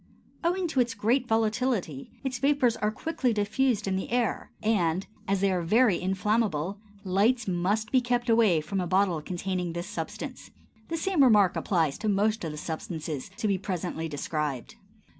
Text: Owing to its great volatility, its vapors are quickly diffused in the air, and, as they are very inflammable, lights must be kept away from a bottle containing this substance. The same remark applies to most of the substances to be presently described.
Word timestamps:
Owing 0.43 0.67
to 0.69 0.79
its 0.79 0.95
great 0.95 1.27
volatility, 1.27 2.11
its 2.23 2.39
vapors 2.39 2.75
are 2.77 2.89
quickly 2.89 3.33
diffused 3.33 3.87
in 3.87 3.97
the 3.97 4.09
air, 4.09 4.49
and, 4.63 5.05
as 5.27 5.41
they 5.41 5.51
are 5.51 5.61
very 5.61 5.99
inflammable, 6.01 6.79
lights 7.03 7.47
must 7.47 7.91
be 7.91 8.01
kept 8.01 8.27
away 8.27 8.61
from 8.61 8.81
a 8.81 8.87
bottle 8.87 9.21
containing 9.21 9.73
this 9.73 9.85
substance. 9.85 10.49
The 10.87 10.97
same 10.97 11.23
remark 11.23 11.55
applies 11.55 11.99
to 11.99 12.09
most 12.09 12.43
of 12.43 12.51
the 12.51 12.57
substances 12.57 13.29
to 13.37 13.47
be 13.47 13.59
presently 13.59 14.07
described. 14.07 14.73